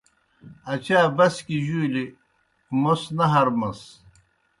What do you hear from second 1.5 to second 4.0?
جُولیْ موْس نہ ہرمَس۔